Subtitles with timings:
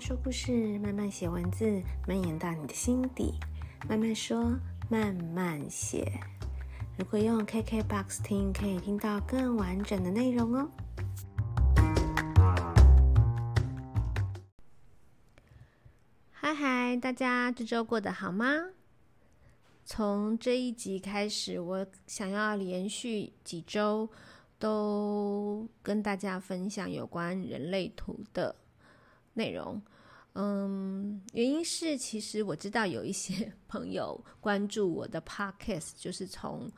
[0.00, 3.34] 说故事，慢慢写文字，蔓延到你的心底。
[3.86, 6.10] 慢慢说，慢慢写。
[6.96, 10.70] 如果用 KKBOX 听，可以听到更完整的内容哦。
[16.30, 18.46] 嗨嗨，大家这周过得好吗？
[19.84, 24.08] 从这一集开始，我想要连续几周
[24.58, 28.56] 都跟大家分享有关人类图的
[29.34, 29.80] 内容，
[30.34, 36.70] 嗯，原因是其实我知道有一些 朋友关注我的 podcast，就是从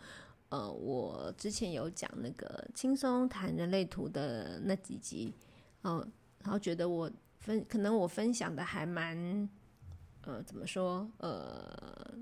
[0.48, 5.34] 呃我之前有讲那个轻松谈人类图的那几集，
[5.84, 5.98] 嗯、
[6.42, 7.10] 然后觉得我
[7.40, 9.48] 分可能我分享的还蛮
[10.22, 12.14] 呃怎么说呃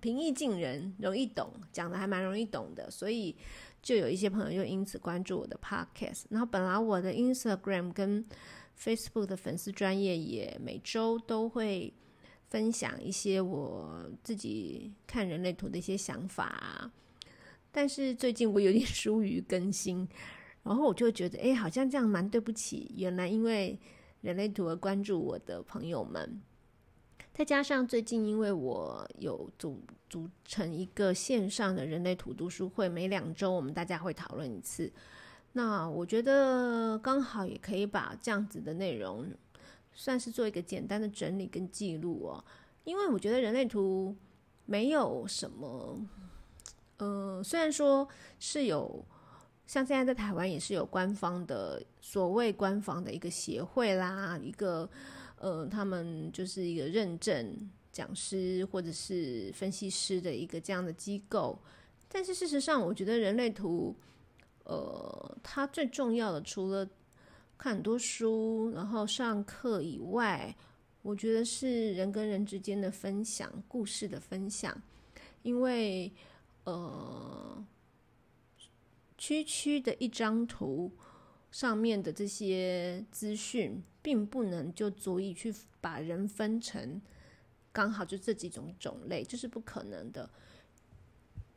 [0.00, 3.36] 平易近人，容易懂，讲的还蛮容易懂的，所以
[3.80, 8.24] 就有一些朋友又因此关注我的 podcast，然后本来我的 Instagram 跟
[8.78, 11.92] Facebook 的粉丝专业也每周都会
[12.48, 16.90] 分享一些我自己看人类图的一些想法，
[17.70, 20.06] 但是最近我有点 疏于更新，
[20.62, 23.78] 然后我就觉得，哎，好像这样蛮对不起原来因为
[24.20, 26.42] 人类图而关注我的朋友们，
[27.32, 34.92] 再加上最近因为我有组组成一个线上的人类图读书会，每两周我们大家会讨论一次。
[35.54, 39.26] 那我觉得刚好也可以把这样子的内容，
[39.92, 42.42] 算是做一个简单的整理跟记录哦。
[42.84, 44.16] 因为我觉得人类图
[44.64, 46.00] 没有什么，
[46.96, 48.08] 呃，虽然说
[48.40, 49.04] 是有，
[49.66, 54.88] 像现在在台湾也是有官方的所谓官方的一个协会啦，一个
[55.36, 61.58] 呃，他们就是一个认证讲师或者是分析师的一个这样的机构，
[62.08, 63.94] 但是事实上，我觉得人类图。
[64.72, 66.88] 呃，它最重要的，除了
[67.58, 70.56] 看很多书，然后上课以外，
[71.02, 74.74] 我觉得是人跟人之间的分享，故事的分享。
[75.42, 76.10] 因为，
[76.64, 77.62] 呃，
[79.18, 80.90] 区区的一张图
[81.50, 87.02] 上面的这些资讯，并不能就足以去把人分成
[87.72, 90.30] 刚好就这几种种类，这是不可能的。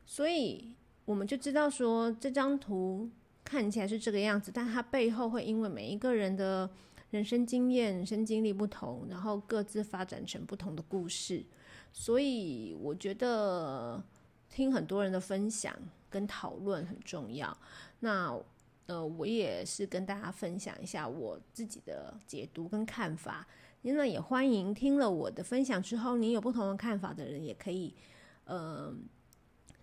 [0.04, 0.74] 所以。
[1.06, 3.08] 我们就知道说，这张图
[3.44, 6.68] 看起来是这个样子，但它背后会因为每一个人的
[7.10, 11.44] 人生经验、人生经历不同，然后各自发展成不同的故事。
[11.92, 14.02] 所以我觉得
[14.50, 15.72] 听很多人的分享
[16.10, 17.56] 跟讨论很重要。
[18.00, 18.36] 那
[18.86, 23.46] 呃，我也是跟大家分享一下我自己的解读跟看法。
[23.82, 27.94] 因为也欢迎听了我的分享之后，你有不同的看法的人也可以，
[28.46, 28.92] 呃。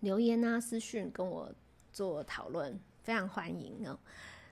[0.04, 1.50] 留言啊，私讯跟我
[1.94, 3.98] 做讨论，非常欢迎哦。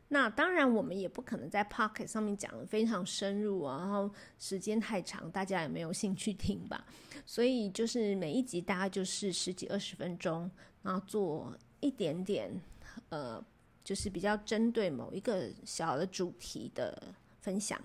[0.07, 6.85] 那当然，我们也不可能在 Pocket 上面讲得非常深入啊，然后时间太长，大家也没有兴趣听吧。
[7.25, 10.49] 所以就是每一集大概就是十几二十分钟，
[10.83, 12.49] 然后做一点点，
[13.09, 13.43] 呃，
[13.83, 17.77] 就是比较针对某一个小的主题的分享。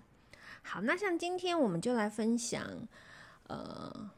[0.62, 2.64] 好，那像今天我们就来分享，
[3.48, 4.10] 呃，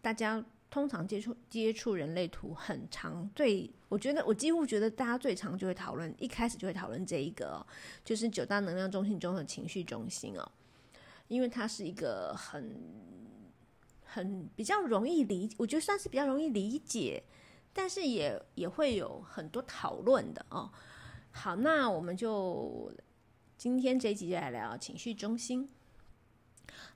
[0.00, 0.42] 大家。
[0.74, 7.66] 通常接触接触人类图很长，对，我觉得我几乎觉得大家最常就会讨论，一开始就会讨论这一个哦，
[8.04, 10.50] 就是九大能量中心中的情绪中心哦，
[11.28, 12.74] 因为它是一个很
[14.04, 17.22] 很比较容易理，我觉得算是比较容易理解，
[17.72, 20.68] 但是也也会有很多讨论的哦。
[21.30, 22.92] 好，那我们就
[23.56, 25.68] 今天这一集就来聊情绪中心。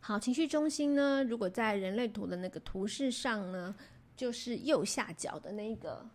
[0.01, 3.75] 好，情绪中心呢，如果在人类图的那个图示上呢，
[4.17, 6.09] 就是右下角的那个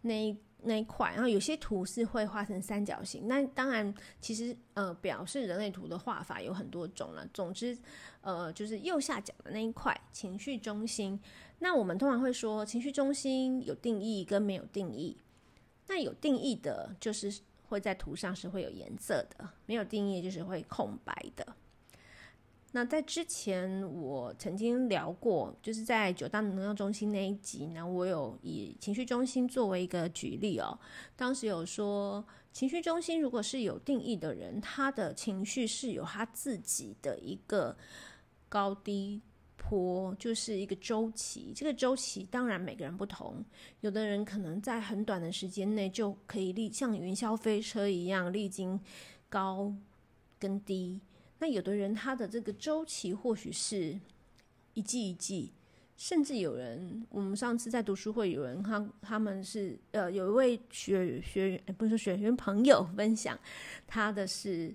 [0.00, 3.26] 那一那一块，然后有些图是会画成三角形。
[3.26, 7.26] 那当然，其实呃，表示人类图的画法有很多种了。
[7.34, 7.76] 总之，
[8.20, 11.18] 呃，就是右下角的那一块情绪中心。
[11.58, 15.16] 那我们通常会说，情绪中心有定义跟没有定义。
[15.88, 21.44] 那有定义的，就是会在图上是会有颜色的；没有定义，就是会空白的。
[22.74, 30.78] 那在之前，我曾经聊过，就是在九大能量中心那一集呢，我有以情绪中心作为一个举例哦。
[31.14, 37.76] 当时有说，情绪中心如果是有定义的人，他的情绪是有他自己的一个
[38.48, 39.20] 高低
[39.58, 41.52] 坡，就是一个周期。
[41.54, 43.44] 这个周期当然每个人不同，
[43.80, 48.80] 有的人可能在很短的时间内就可以历像云霄飞车一样历经
[49.28, 49.70] 高
[50.38, 50.98] 跟低。
[51.42, 53.98] 那有的人他的这个周期或许是
[54.74, 55.52] 一季一季，
[55.96, 63.36] 甚至有人，我们上次在读书会有人他他们是呃有一位学学员不是学员朋友分享，
[63.88, 64.72] 他的是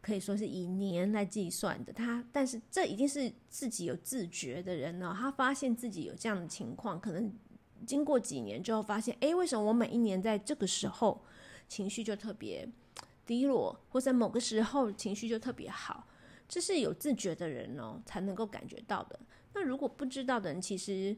[0.00, 1.92] 可以说是以年来计算的。
[1.92, 5.16] 他，但是这已经是自己有自觉的人呢、哦。
[5.18, 7.34] 他发现自己有这样的情况，可能
[7.84, 11.20] 经过几年之后发现，哎，为什么我每一年在这个时候
[11.66, 12.68] 情绪就特别
[13.26, 16.06] 低落，或在某个时候情绪就特别好？
[16.48, 19.18] 这是有自觉的人哦，才能够感觉到的。
[19.52, 21.16] 那如果不知道的人，其实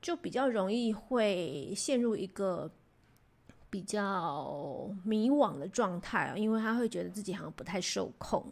[0.00, 2.70] 就比较容易会陷入一个。
[3.70, 8.42] 比较迷惘的状态啊，因为他会觉得自己好像不太受控。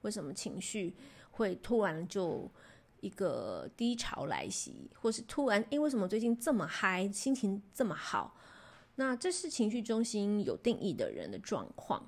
[0.00, 0.96] 为什么情绪
[1.32, 2.50] 会突然就
[3.02, 8.34] 一个低潮来袭，或是突然，因，为什么最近这么嗨，心情这么好？
[8.94, 12.02] 那这是情绪中心有定义的人的状况。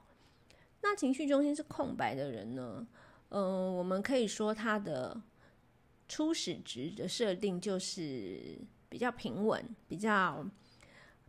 [0.82, 2.87] 那情绪中心是空白的人呢？
[3.28, 5.20] 嗯、呃，我们可以说他的
[6.08, 8.58] 初始值的设定就是
[8.88, 10.49] 比较平稳，比较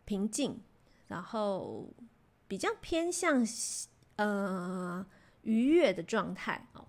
[0.04, 0.60] 平静。
[1.08, 1.88] 然后
[2.46, 3.42] 比较偏向
[4.16, 5.06] 呃
[5.40, 6.84] 愉悦的状态哦，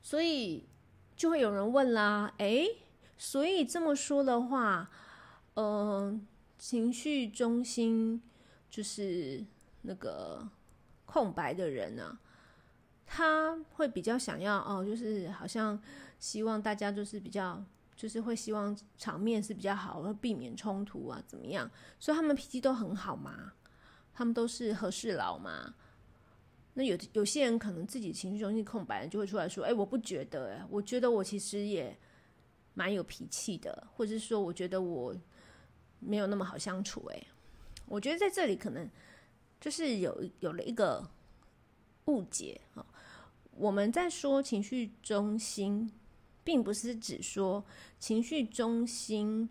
[0.00, 0.68] 所以
[1.16, 2.68] 就会有人问啦，哎，
[3.16, 4.88] 所以这么说的话，
[5.54, 6.24] 嗯、
[6.56, 8.22] 情绪中心
[8.70, 9.44] 就是
[9.82, 10.48] 那个
[11.08, 12.18] 空白的人呢、
[13.06, 15.80] 他会比较想要哦，就是好像
[16.18, 17.64] 希望大家就是比较。
[17.98, 21.68] 就是会希望场面是比较好，会避免冲突啊，怎么样？
[21.98, 23.52] 所以他们脾气都很好嘛，
[24.14, 25.74] 他们都是和事佬嘛。
[26.74, 31.98] 那有有些人可能自己情绪中心空白，就会出来说：“哎，我不觉得，哎，我觉得我其实也
[32.74, 35.12] 蛮有脾气的，或者是说，我觉得我
[35.98, 37.20] 没有那么好相处。”哎，
[37.86, 38.88] 我觉得在这里可能
[39.60, 41.08] 就是有有了一个
[42.06, 42.84] 误解啊。
[43.52, 45.90] 我们在说情绪中心。
[46.44, 47.62] 并不是指说
[47.98, 49.46] 情绪中心，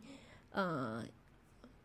[0.50, 1.06] 呃，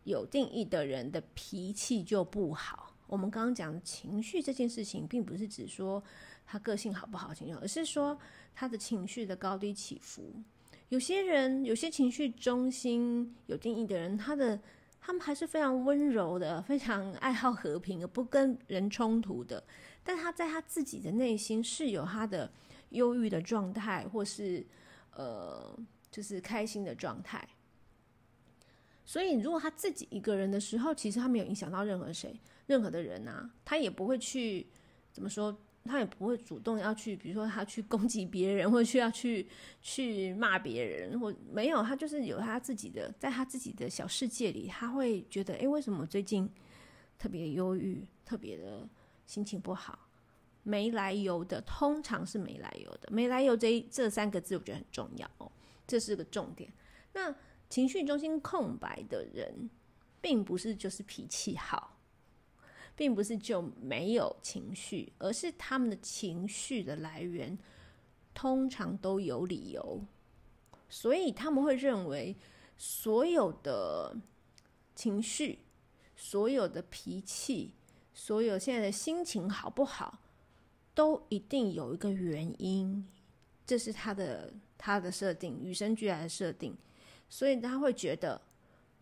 [0.05, 2.95] 有定义的人的脾气就不好。
[3.05, 6.03] 我们刚刚讲情绪这件事情，并不是指说
[6.47, 8.17] 他个性好不好情绪，而是说
[8.55, 10.33] 他的情绪的高低起伏。
[10.89, 14.59] 有些人，有些情绪中心有定义的人，他的
[15.05, 19.63] 他们还是非常温柔的，非常爱好和平，而不跟人冲突的。
[20.03, 22.49] 但他在他自己的内心是有他的
[22.89, 24.65] 忧郁的状态，或是。
[25.15, 25.77] 呃，
[26.09, 27.47] 就是开心的状态。
[29.05, 34.65] 所以，如果他自己一个人的时候，其实他没有影响到任何谁、任何的人啊，他也不会去
[35.11, 39.47] 怎么说，他也不会主动要去，比如说他去攻击别人，或者去要去
[39.81, 46.49] 去骂别人，或没有，他就是有他自己的，在他自己的小世界里，他会觉得，哎，为什么最近
[47.19, 48.87] 特别忧郁，特别的
[49.25, 49.99] 心情不好？
[50.65, 53.09] 没来由的，通常是没来由的。
[53.11, 55.51] 没来由这这三个字，我觉得很重要哦，
[55.85, 56.71] 这是个重点。
[57.11, 57.35] 那
[57.69, 59.69] 情绪中心空白的人，
[60.21, 61.92] 并不是就是脾气好，
[62.95, 67.57] 并不是就没有情绪，而是他们的情绪的来源
[68.33, 69.99] 通常都有理由，
[70.89, 72.35] 所以他们会认为
[72.77, 74.15] 所有的
[74.95, 75.59] 情绪、
[76.15, 77.71] 所有的脾气、
[78.13, 80.19] 所有现在的心情好不好，
[80.93, 83.07] 都一定有一个原因，
[83.65, 86.75] 这是他的他的设定，与生俱来的设定，
[87.27, 88.39] 所以他会觉得，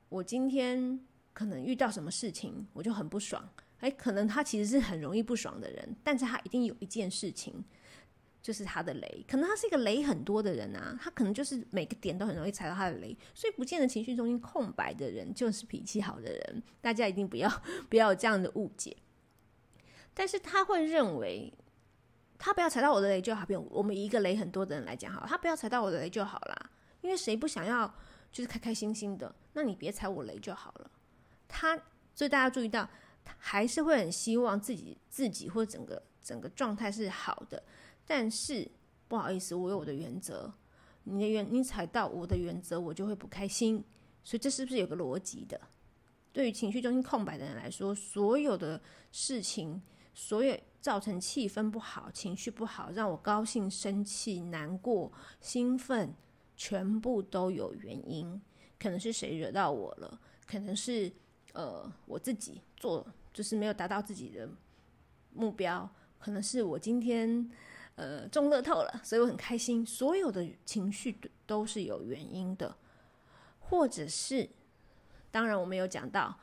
[0.08, 1.00] 我今天
[1.34, 3.48] 可能遇到什么事情，我就很不爽。
[3.82, 7.64] 哎，可能他其实是很容易不爽的人，但是他一定有一件事情，
[8.42, 9.26] 就是他的雷。
[9.28, 16.64] 可能他是一个雷很多的人啊，他可能就是每个点都很容易踩到他的雷，所以不见得情绪中心空白的人就是脾气好的人。
[16.80, 17.50] 大家一定不要
[17.90, 18.96] 不要有这样的误解。
[20.14, 21.54] 但是他会认为。
[22.44, 26.72] 他不要踩到我的雷就好，比我们一个雷很多的人来讲，好，他不要踩到我的雷就好啦。
[27.02, 27.88] 因为谁不想要
[28.32, 29.32] 就是开开心心的？
[29.54, 30.90] 那你别踩我雷就好了。
[31.48, 31.80] 他，
[32.16, 32.90] 所以大家注意到，
[33.38, 37.64] 还是会很希望自己自己或整个整个状态是好的。
[38.06, 38.70] 但是
[39.08, 40.52] 不好意思，我有我的原则，
[41.04, 43.84] 你的原你踩到我的原则，我就会不开心。
[44.24, 45.60] 所以这是不是有个逻辑的？
[46.32, 49.82] 对于情绪中心空白的人来说，所有的事情，
[50.14, 50.58] 所有。
[50.82, 56.12] 造成气氛不好、情绪不好，让我高兴、生气、难过、兴奋，
[56.58, 58.42] 全部都有原因。
[58.80, 60.20] 可能是谁惹到我了？
[60.48, 61.14] 可能是
[61.54, 64.50] 呃我自己做就是没有达到自己的
[65.34, 65.90] 目标。
[66.20, 67.50] 可能是我今天
[67.96, 69.86] 呃中乐透了，所以我很开心。
[69.86, 72.76] 所有的情绪都是有原因的，
[73.60, 74.50] 或者是
[75.30, 76.38] 当然我们有讲到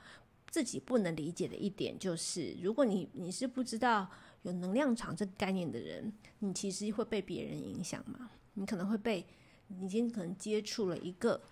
[0.48, 4.08] 自己不能理解的一点，就是如果你你是不知道。
[4.42, 8.30] 有能量场这概念的人，你其实会被别人影响嘛？
[8.54, 9.26] 你可能会被，
[9.66, 11.42] 你今天可能接触了一个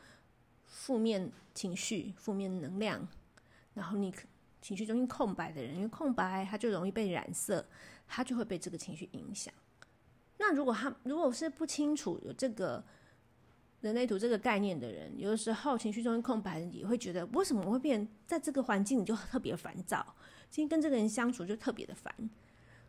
[0.64, 3.07] 负面情绪、负面能量，
[3.75, 4.14] 然后你
[4.67, 7.65] 情绪中心空白的人，因为空白他就容易被染色，
[8.09, 9.55] 他就会被这个情绪影响。
[10.39, 12.85] 那如果他如果是不清楚有这个
[13.83, 20.05] 人类图这个概念的人，有的时候情绪中心空白人也会觉得，为什么会变在这个环境里就特别烦躁，
[20.51, 22.13] 今天跟这个人相处就特别的烦。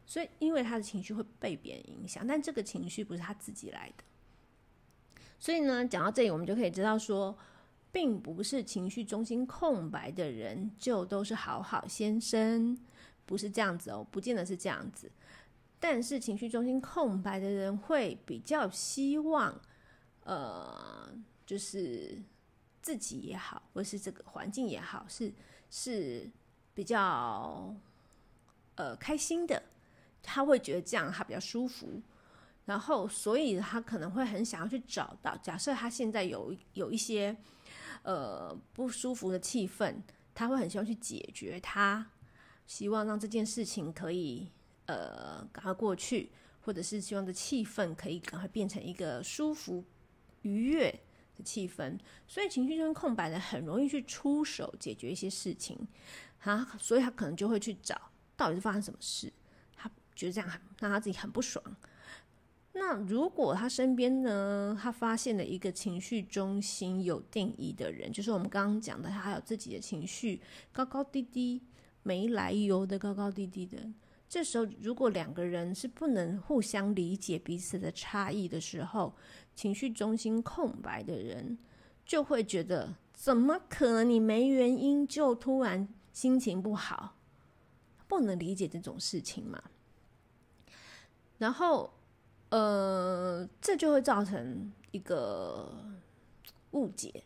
[0.04, 4.04] 所以，因为他的情绪会被别人影响，但这个情绪不是他自己来的。
[5.38, 7.38] 所以呢，讲到这里，我们就可以知道说，
[7.98, 12.78] 并不是情绪中心空白的人就都是好好先生，
[13.26, 15.12] 不是这样子哦，不见得是这样子。
[15.80, 19.60] 但是情绪中心空白的人会比较希望，
[20.26, 21.12] 呃，
[21.44, 22.22] 就是
[22.84, 25.34] 自己也好，或是这个环境也好，是
[25.72, 26.30] 是
[26.76, 27.76] 比较
[28.76, 29.60] 呃开心的。
[30.22, 32.00] 他会觉得这样他比较舒服，
[32.66, 35.36] 然后所以他可能会很想要去找到。
[35.38, 37.36] 假设他现在有有一些
[38.08, 39.96] 呃不舒服的气氛，
[40.34, 42.10] 他会很希望去解决它，
[42.66, 44.50] 希望让这件事情可以
[44.86, 49.84] 呃赶快过去，或者是希望这气氛可以赶快变成一个舒服
[50.44, 50.90] 愉悦
[51.36, 52.00] 的气氛。
[52.26, 55.78] 所以情绪中空白的很容易去出手解决一些事情，
[56.44, 59.34] 啊，所以他可能就会去找到底是发生什么事。
[59.76, 61.62] 他觉得这样很让他自己很不爽。
[62.80, 70.42] 那如果他身边呢，他发现了一个情绪中心有定义的人，就是我们刚刚讲的，他有自己的情绪
[70.72, 71.62] 高高低低、
[72.04, 73.78] 没来由的高高低低的。
[74.30, 79.16] 这时候，如果两个人是不能互相理解彼此的差异的时候，
[79.56, 81.58] 情绪中心空白的人
[82.06, 84.08] 就会觉得：怎么可能？
[84.10, 87.16] 你没原因就突然心情不好，
[88.08, 89.64] 不能理解这种事情嘛？
[91.38, 91.94] 然后，
[92.50, 95.84] 呃，这就会造成一个
[96.72, 97.24] 误解，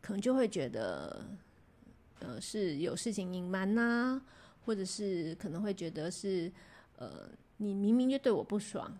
[0.00, 1.24] 可能就会觉得，
[2.20, 4.20] 呃，是有事情隐瞒呐，
[4.66, 6.52] 或者是可能会觉得是，
[6.96, 8.98] 呃，你明明就对我不爽，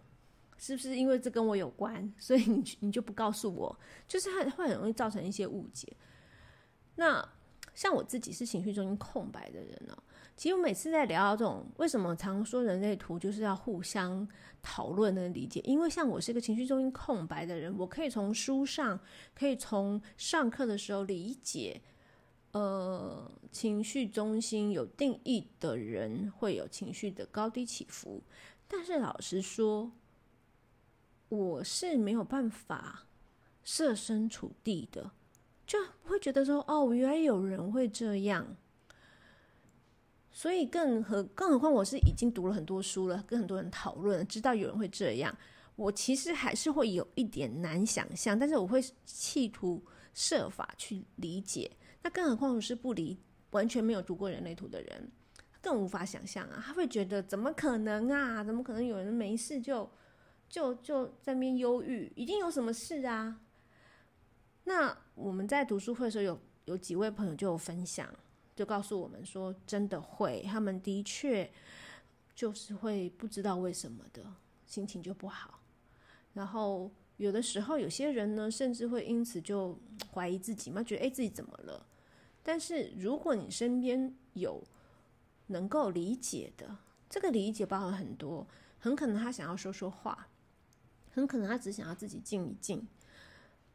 [0.57, 5.95] 是不是因为这跟我有关， 所以你你就不告诉我，就是会会很容易造成一些误解。
[6.97, 7.27] 那
[7.75, 10.03] 像我自己是情绪中心空白的人呢、哦。
[10.39, 14.27] 其实我每次在聊到这种，为什么常说人类图就是要互相
[14.63, 15.61] 讨论跟理解？
[15.65, 19.01] 因为像我是一个情绪中心空白的人，我可以从书上，
[19.35, 21.83] 可以从上课的时候理解，
[22.53, 28.23] 呃，情绪中心有定义的人会有情绪的高低起伏。
[28.69, 29.91] 但是老实说，
[31.31, 33.09] 我是没有办法
[33.65, 35.11] 设身处地的，
[35.67, 38.57] 就会觉得说，哦，原来有人会这样。
[40.39, 45.37] 所以更何更何况我是已经读了很多书了，跟很多人讨论，知道有人会这样，
[45.75, 51.69] 我其实还是会有一点难想象，但是我会企图设法去理解。
[52.05, 53.19] 那更何况我是不理，
[53.51, 55.11] 完全没有读过人类图的人，
[55.61, 56.63] 更无法想象啊！
[56.65, 58.45] 他会觉得怎么可能啊？
[58.45, 59.91] 怎么可能有人没事就
[60.49, 62.13] 就就在那边忧郁？
[62.15, 63.41] 一定有什么事啊？
[64.63, 68.09] 那我们在读书会的时候有，有几位朋友就有分享。
[68.59, 71.49] 就告诉我们说，真的会，他们的确
[72.35, 74.27] 就是会不知道为什么的
[74.67, 75.61] 心情就不好，
[76.35, 79.79] 然后有的时候有些人呢，甚至会因此就
[80.13, 81.87] 怀疑自己嘛，觉得诶，自己怎么了？
[82.43, 84.61] 但是如果你身边有
[85.47, 88.45] 能够理解的，这个理解包含很多，
[88.81, 90.27] 很可能他想要说说话，
[91.13, 92.85] 很可能他只想要自己静一静。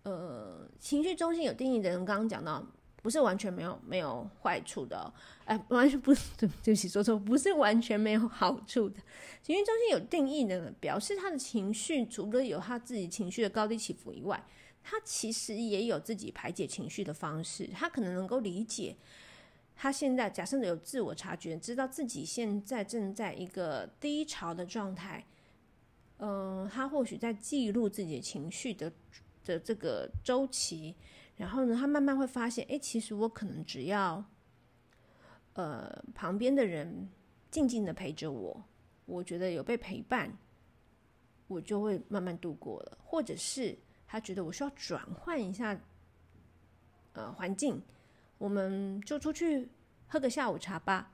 [0.04, 2.68] 呃，情绪中心有定义的人，刚刚讲到。
[3.04, 8.96] 不是完全没有没有坏处的，哦，哎，完全不是，对不起，说错，不是完全没有好处的。
[9.42, 14.42] 情绪中心有定义的，表示他的情绪除了有他自己情绪的高低起伏以外，
[14.82, 17.68] 他其实也有自己排解情绪的方式。
[17.74, 18.96] 他可能能够理解，
[19.76, 25.26] 他现在假设有自我察觉，知道自己现在正在一个低潮的状态。
[26.20, 28.90] 嗯、他或许在记录自己的情绪的
[29.44, 30.96] 的这个周期。
[31.36, 34.24] 然后呢，他慢慢会发现，哎，其实我可能只要，
[35.54, 37.10] 呃，旁边的人
[37.50, 38.64] 静静的陪着我，
[39.06, 40.38] 我觉得有被陪伴，
[41.48, 42.98] 我就会慢慢度过了。
[43.04, 45.80] 或者是他觉得我需要转换一下，
[47.14, 47.82] 呃，环境，
[48.38, 49.70] 我们就出去
[50.08, 51.12] 喝个下午茶吧。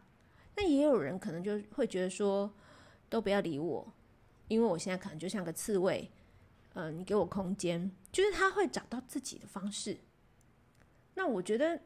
[0.55, 2.53] 那也有人可能就会觉得说，
[3.09, 3.93] 都不要理我，
[4.49, 6.11] 因为我现在可能就像个刺猬，
[6.73, 9.97] 嗯、呃，你给我空间，就是他会找到自己的方式。
[11.19, 11.77] 那我觉得，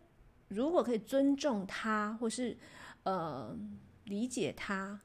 [0.49, 2.55] 如果可以尊重他，或是
[3.01, 3.57] 呃
[4.03, 5.01] 理解他，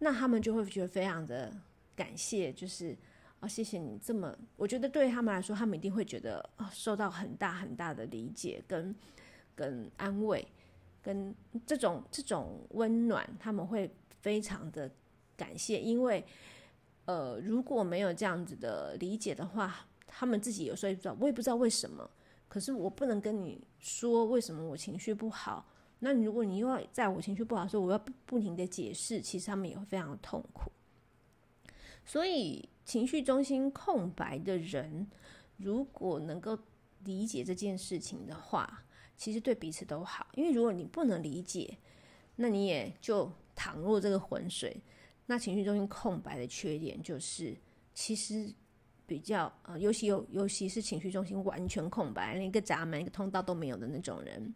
[0.00, 1.56] 那他们就会觉得非常的
[1.94, 2.98] 感谢，就是
[3.38, 4.36] 啊、谢谢你这么。
[4.56, 8.92] 我觉得对他们来说，他们一定会觉得、受到很大很大的理解跟
[9.54, 10.44] 跟安慰。
[11.00, 11.32] 跟
[11.64, 13.88] 这种这种温暖，他们会
[14.22, 14.90] 非常的
[15.36, 16.26] 感谢，因为
[17.04, 22.10] 呃如果没有这样子的理解的话，他们自己有时候也不知道，我也不知道为什么，
[22.48, 25.66] 可是我不能跟你说为什么我情绪不好。
[25.98, 30.70] 那如果你又要在我情绪不好的时候，我要不停的解释，其实他们也会非常的痛苦。
[32.04, 35.06] 所以情绪中心空白的人，
[35.56, 36.56] 如果能够
[37.02, 38.84] 理解这件事情的话，
[39.16, 40.28] 其实对彼此都好。
[40.34, 41.76] 因为如果你不能理解，
[42.36, 44.80] 那你也就淌入这个浑水。
[45.24, 47.56] 那情绪中心空白的缺点就是，
[47.94, 48.54] 其实
[49.06, 54.54] 比较呃，尤其有尤其是情绪中心完全空白，连一个闸门、一个通道都没有的那种人。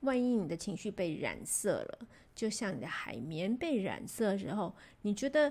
[0.00, 1.98] 万一你的情绪被染色了，
[2.34, 5.50] 就像你的海绵被染色时候，你觉得，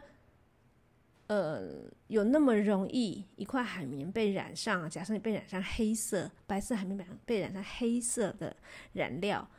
[1.28, 4.88] 呃，有那么容易一块海绵被染上？
[4.88, 8.56] 假设你被染上黑色、白色海绵被被染上黑色的
[8.94, 9.50] 染料，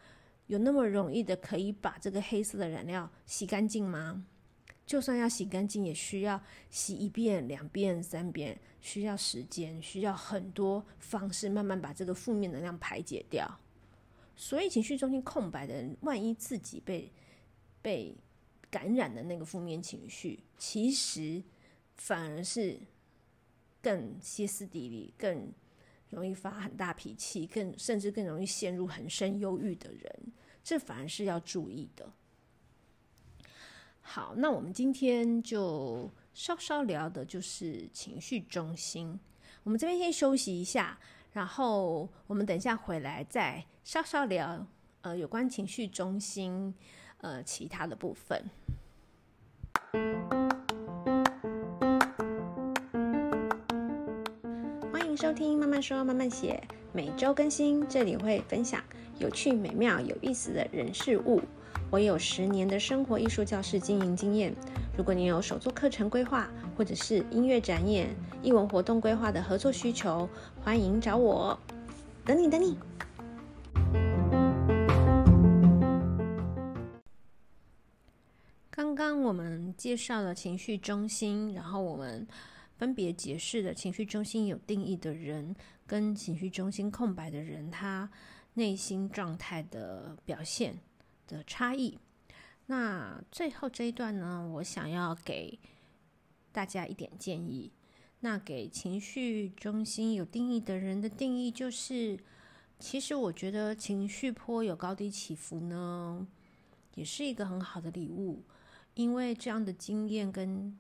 [0.47, 4.25] 有那么容易的可以把这个黑色的染料洗干净吗？
[4.87, 6.40] 就算要洗干净，也需要
[6.71, 13.59] 洗一遍、两遍、三遍，需要时间，需要很多方式，慢慢把这个负面能量排解掉。
[14.37, 17.12] 所以情绪中心空白的人，万一自己被
[17.83, 18.14] 被
[18.71, 21.43] 感染的那个负面情绪，其实
[21.97, 22.78] 反而是
[23.83, 25.52] 更歇斯底里、更
[26.11, 32.12] 容易发很大脾气、更甚至更容易陷入很深忧郁的人，这反而是要注意的。
[34.09, 39.19] 好，那我们今天就稍稍聊的就是情绪中心。
[39.65, 40.97] 我们这边先休息一下。
[41.33, 44.67] 然后我们等一下回来再稍稍聊，
[45.03, 46.73] 呃，有关情绪中心，
[47.19, 48.43] 呃，其他的部分。
[54.91, 56.63] 欢迎收听《慢慢说慢慢写》，
[56.95, 58.83] 每周更新，这里会分享
[59.19, 61.43] 有趣、美妙、有意思的人事物。
[61.88, 64.55] 我有十年的生活艺术教室经营经验。
[64.97, 68.08] 如果你有手作课程规划，或者是音乐展演、
[68.43, 70.28] 艺文活动规划的合作需求，
[70.61, 71.58] 欢迎找我。
[72.25, 72.76] 等你，等你。
[78.69, 82.26] 刚刚我们介绍了情绪中心，然后我们
[82.76, 85.54] 分别解释了情绪中心有定义的人
[85.87, 88.11] 跟情绪中心空白的人，他
[88.54, 90.76] 内心状态的表现
[91.26, 91.99] 的差异。
[92.69, 95.58] 那最后这一段呢，我想要给
[96.50, 97.73] 大家一点建议。
[98.21, 102.19] 那给情绪中心有定义的人的定义就是，
[102.78, 106.26] 其实我觉得情绪波有高低起伏呢，
[106.95, 108.43] 也是一个很好的礼物，
[108.95, 110.76] 因为这样的经验跟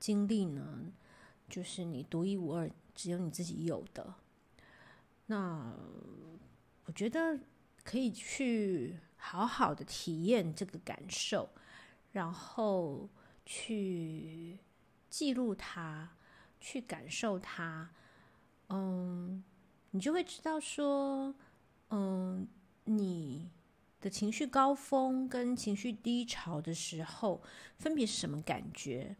[0.00, 0.92] 经历呢，
[1.48, 4.14] 就是你独一无二，只有你自己有的。
[5.26, 5.72] 那
[6.86, 7.38] 我觉得
[7.84, 8.98] 可以去。
[9.24, 11.48] 好好的体验这个感受，
[12.10, 13.08] 然后
[13.46, 14.58] 去
[15.08, 16.10] 记录它，
[16.60, 17.88] 去感受它，
[18.68, 19.42] 嗯，
[19.92, 21.32] 你就会知道说，
[21.90, 22.46] 嗯，
[22.84, 23.48] 你
[24.00, 27.40] 的情绪高峰跟情绪低潮的时候
[27.78, 29.14] 分别是什么感觉。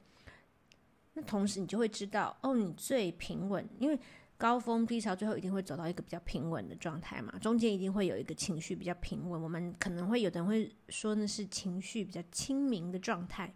[1.15, 3.99] 那同时你就会知道，哦，你最平稳，因为。
[4.43, 7.39] 高峰低潮，最后一定会走到一个比较平稳的状态嘛？
[7.39, 9.41] 中间一定会有一个情绪比较平稳。
[9.41, 13.55] 我们可能会有的人会说那是情绪比较清明的状态。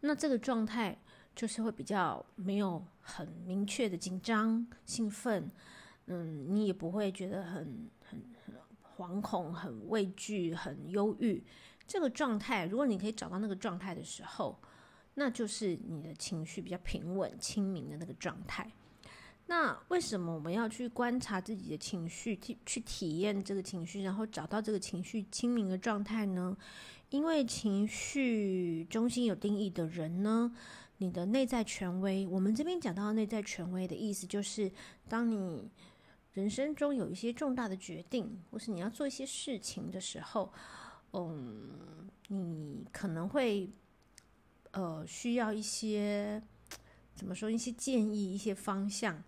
[0.00, 0.98] 那这个状态
[1.34, 5.50] 就是会比较没有很明确的紧张、兴奋，
[6.08, 8.54] 嗯，你也不会觉得很很很
[8.98, 11.42] 惶恐、很畏惧、很忧郁。
[11.86, 14.60] 这个状态，如果你可以找到那个状态的时候，
[15.14, 18.70] 那就是你的情绪比较平稳、清明的那个状态。
[19.50, 26.54] 那为什么我们要去观察自己的情绪，去去体验这个情绪，然后找到这个情绪清明的状态呢？
[27.08, 30.54] 因为情绪中心有定义的人呢，
[30.98, 34.70] 你的内在权威，我们这边讲到内在权威的意思，就是
[35.08, 35.70] 当你
[36.34, 40.52] 人生中有一些重大的决定，或是你要做一些事情的时候，
[41.14, 43.70] 嗯，你可能会
[44.72, 46.42] 呃需要一些。
[47.18, 47.50] 怎么说？
[47.50, 49.20] 一些建议，一些方向。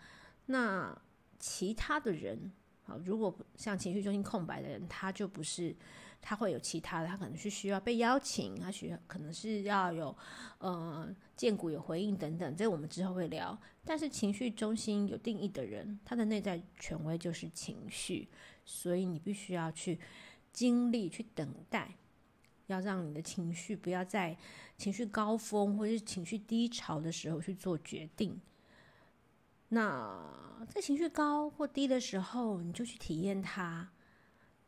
[0.46, 0.96] 那
[1.40, 2.53] 其他的人，
[2.87, 5.74] 啊，如果像情绪中心空白的人，他就不是，
[6.22, 10.16] 他会有其他的，他可能是需要被邀请，他需要可能是要有，
[10.59, 13.59] 呃，荐骨有回应等等，这我们之后会聊。
[13.85, 18.29] 但是情绪中心有定义的人，他的内在权威就是情绪，
[18.64, 19.98] 所以你必须要去
[20.53, 21.96] 经历，去等待。
[22.72, 24.37] 要让你的情绪不要在
[24.76, 28.40] 情绪高峰或者是情绪低潮的时候去做决定。
[29.68, 33.88] 那在情绪高或低的时候，你就去体验它，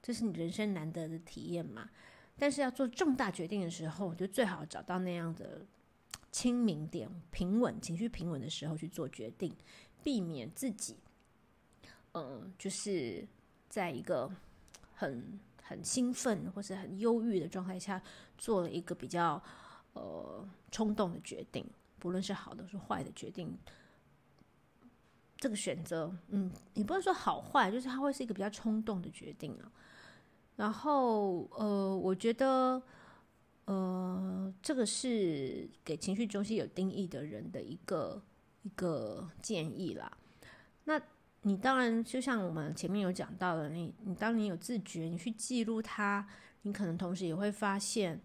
[0.00, 1.90] 这是你人生难得的体验嘛。
[2.38, 5.66] 但是要做重大决定的时候，就最好找到那样的
[6.30, 9.54] 清明点、平稳情绪平稳的时候去做决定，
[10.02, 10.96] 避免自己，
[12.12, 13.26] 嗯、呃，就是
[13.68, 14.30] 在一个
[14.94, 18.02] 很很兴奋或是很忧郁的状态下，
[18.36, 19.42] 做了一个比较
[19.94, 21.64] 呃冲动的决定，
[21.98, 23.56] 不论是好的是坏的决定。
[25.38, 29.72] 这个选择，嗯，你不能说好坏，就是它会是一个比较冲动的决定啊。
[30.54, 32.80] 然后，呃，我觉得，
[33.64, 38.22] 呃，这个是给情绪中心有定义的人的一个
[38.62, 40.16] 一个建议啦。
[40.84, 41.00] 那
[41.42, 46.26] 你当然就像我们前面有讲到的，你你当你有自觉，你去记录它，
[46.62, 48.20] 你可能同时也会发现，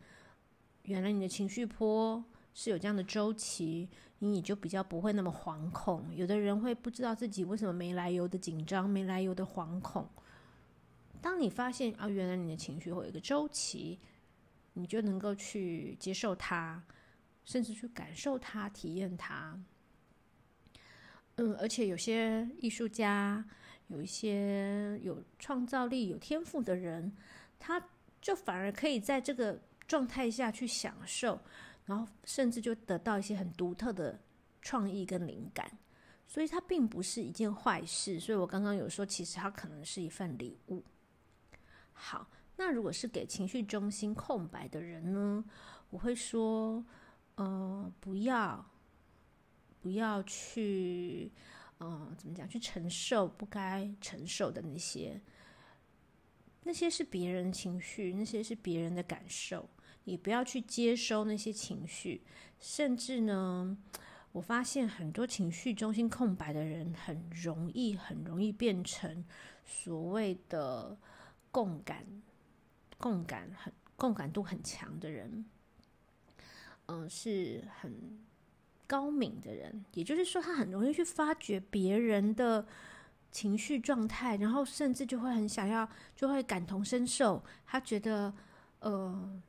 [0.84, 6.16] 原来你的情绪波是有这样的周期，你也就比较不会那么惶恐。
[6.16, 10.08] 有的人会不知道自己为什么没来由的紧张，没来由的惶恐。
[11.20, 14.00] 当你发现啊，原来你的情绪会有一个周期，
[14.74, 16.84] 你就能够去接受它，
[17.44, 19.60] 甚至去感受它、体验它。
[21.38, 23.44] 嗯，而且有些艺术家，
[23.88, 27.12] 有一些有创造力、有天赋的人，
[27.58, 27.82] 他
[28.22, 31.40] 就反而可以在这个状态下去享受，
[31.86, 34.20] 然后甚至就得到一些很独特的
[34.62, 35.72] 创意跟灵感。
[36.30, 38.20] 所以它并不是一件坏事。
[38.20, 40.84] 所以我刚刚有说，其实它可能是一份礼物。
[41.94, 45.46] 好，那如果是给情绪中心空白的人呢？
[45.90, 46.84] 我会说，
[47.36, 48.66] 呃，不要，
[49.82, 51.32] 不要去，
[51.78, 52.48] 呃，怎么讲？
[52.48, 55.22] 去承受不该承受的那些，
[56.64, 59.70] 那些是别人情绪，那些是别人的感受，
[60.04, 62.24] 你不要去接收那些情绪。
[62.60, 63.78] 甚至呢，
[64.32, 69.26] 我发现很多情绪中心空白的人，很容易，很容易变成
[69.66, 70.98] 所谓的。
[71.50, 72.06] 共感、
[73.00, 75.46] 共感很、共感度很强的人，
[76.86, 78.20] 嗯、是很
[78.88, 79.84] 高敏的人。
[79.94, 82.66] 也就是说，他很容易去发觉别人的
[83.32, 87.44] 情绪状态，然后甚至就会很想要，就会感同身受。
[87.66, 88.34] 他觉得，
[88.80, 89.42] 呃，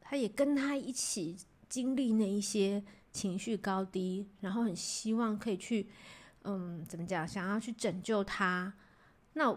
[0.00, 1.36] 他也跟他一起
[1.68, 5.88] 经历那一些情绪高低，然后很希望可以去，
[6.42, 7.26] 嗯，怎么讲？
[7.26, 8.74] 想要去拯救他。
[9.34, 9.56] 那。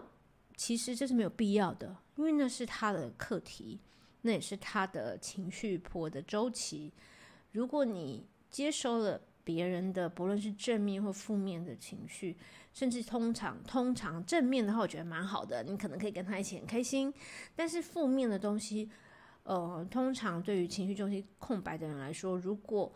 [0.56, 3.78] 其实这是没有必要的，因为那是他的课题，
[4.22, 6.92] 那也是他的情绪波的周期。
[7.52, 12.36] 如果你接收了别人的，不论是正面或负面的情绪，
[12.72, 17.12] 甚至通常通常正面的话，我觉得蛮好的，你可能可以跟他一起很开心。
[17.54, 18.90] 但是负面的东西，
[19.44, 22.92] 呃，通常对于情绪中心空白的人来说，如果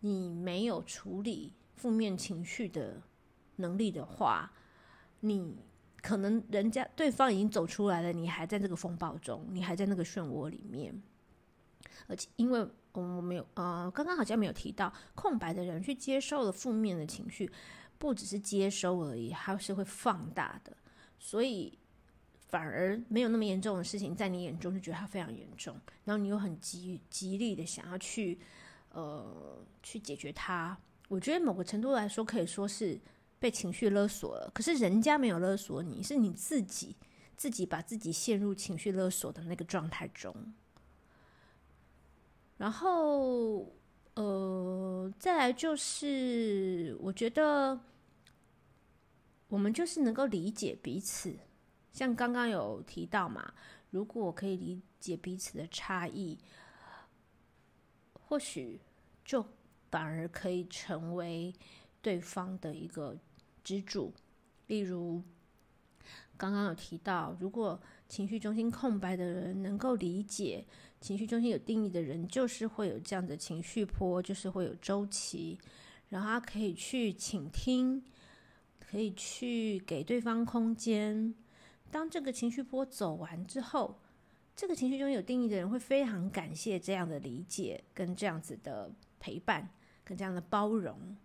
[0.00, 3.02] 你没有处理负面情绪的
[3.56, 4.52] 能力的话，
[5.20, 5.56] 你。
[6.02, 11.02] 可能人家对方已经走出来了，你还在这个风暴中，你还在那个漩涡里面。
[12.06, 17.50] 而且，因为我们没有呃，刚刚好像没有提到，空白的人去接受了负面的情绪，
[17.98, 20.76] 不只是接收而已，还是会放大的。
[21.18, 21.78] 所以
[22.48, 28.38] 反而没有那么严重的事情，在你眼中就觉得它非常严重，然后你又很极极力的想要去
[28.90, 30.76] 呃去解决它。
[31.08, 33.00] 我觉得某个程度来说，可以说是。
[33.38, 36.96] 被情绪勒索了，可是人家没有勒索你，是你自己
[37.36, 40.34] 自己把自己陷入情绪勒索的那个状态中。
[42.58, 43.70] 然后，
[44.14, 47.78] 呃，再来就是，我觉得
[49.48, 51.36] 我们就是能够理解彼此，
[51.92, 53.52] 像刚刚有提到嘛，
[53.90, 56.38] 如果可以理解彼此的差异，
[58.14, 58.80] 或许
[59.22, 59.44] 就
[59.90, 61.52] 反而可以成为
[62.00, 63.18] 对方的一个
[63.62, 64.14] 支柱，
[64.66, 65.22] 例如
[66.38, 70.64] 刚刚有提到，如果情绪中心空白的人能够理解
[71.00, 75.58] 情绪中心有定义的人，就是会有这样的情绪波，就是会有周期，
[76.08, 78.02] 然后他可以去倾听，
[78.80, 81.34] 可以去给对方空间。
[81.90, 84.00] 当这个情绪波走完之后，
[84.56, 89.68] 这个情绪中有定义的人会非常感谢这样的理解，跟这样子的陪伴，
[90.02, 91.16] 跟这样的包容。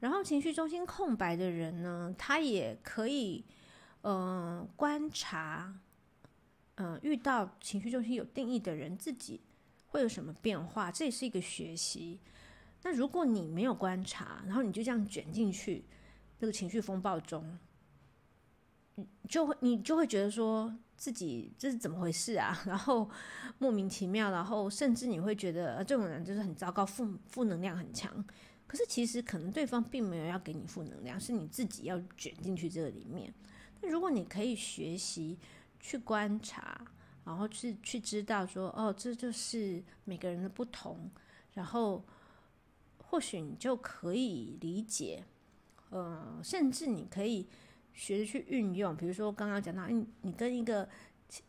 [0.00, 3.44] 然后情绪中心空白的人呢，他也可以，
[4.00, 5.72] 嗯、呃，观察，
[6.76, 9.40] 嗯、遇到情绪中心有定义的人，自己
[9.88, 12.18] 会有什么变化，这也是一个学习。
[12.82, 15.84] 那如果你没有观察，然后你就这样卷进去
[16.40, 17.58] 那个情绪风暴中，
[18.96, 22.60] 你就会你就会觉得说自己这是怎么回事啊？
[22.66, 23.08] 然后
[23.58, 28.24] 莫名其妙，然后甚至你会觉得这种人就是很糟糕，负负能量很强。
[28.66, 33.32] 可是其实可能对方并没有要给你负能量，是你自己要卷进去这个里面。
[33.80, 35.38] 那如果你可以学习
[35.82, 36.80] 去观察，
[37.26, 41.10] 然后去去知道说，哦，这就是每个人的不同，
[41.52, 42.02] 然后
[42.96, 45.22] 或许你就可以理解，
[45.90, 47.46] 呃，甚至你可以
[47.92, 48.96] 学着去运用。
[48.96, 50.88] 比如说刚刚讲到，你你跟一个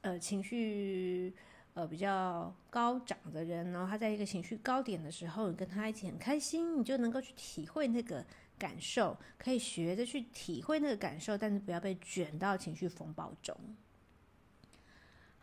[0.01, 1.33] 呃情绪。
[1.75, 8.23] 呃，比较高涨的人，然后他在一个情绪高点的时候，你跟他一起很开心，你就能够去体会那个
[8.59, 13.57] 感受，可以学着去体会那个感受，但是不要被卷到情绪风暴中。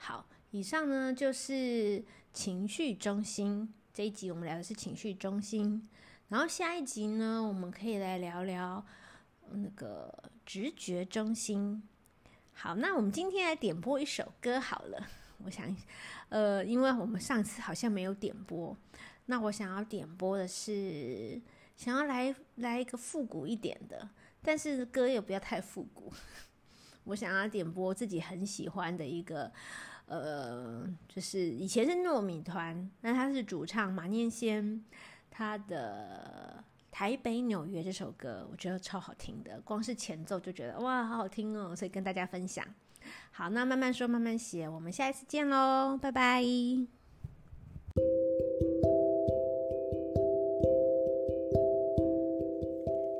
[0.03, 5.87] 好，以上呢就是情绪中心，这一集我们聊的是情绪中心，
[6.31, 8.83] 然后下一集呢，我们可以来聊聊
[9.51, 10.11] 那个
[10.47, 11.83] 直觉中心。
[12.55, 15.07] 好，那我们今天来点播一首歌好了。
[15.45, 15.77] 我想，
[16.31, 18.75] 呃，因为我们上次好像没有点播，
[19.27, 21.39] 那我想要点播的是，
[21.77, 24.09] 想要来来一个复古一点的，
[24.41, 26.11] 但是歌也不要太复古。
[27.05, 29.51] 我想要点播自己很喜欢的一个，
[30.11, 34.85] 呃，就是以前是糯米团，那他是主唱马念先，
[35.31, 42.67] 他的《台北纽约》这首歌，我觉得超好听的，光是前奏就觉得哇，好好听哦，所以跟大家分享。
[43.31, 46.43] 好，那慢慢说，慢慢写，我们下一次见喽，拜拜。